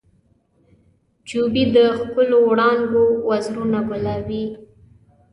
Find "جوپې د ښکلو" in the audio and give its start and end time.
1.27-2.37